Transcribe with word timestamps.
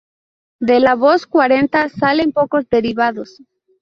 De 0.59 0.79
la 0.79 0.95
voz 0.95 1.27
cuarenta 1.27 1.87
salen 1.87 2.31
pocos 2.31 2.67
derivados. 2.67 3.37